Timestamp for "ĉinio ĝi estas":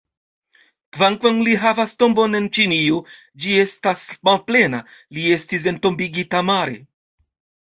2.59-4.07